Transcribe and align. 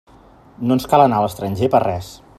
No 0.71 0.77
ens 0.77 0.89
cal 0.93 1.03
anar 1.05 1.19
a 1.21 1.25
l'estranger 1.27 1.73
per 1.77 1.83
a 1.85 1.87
res. 1.89 2.13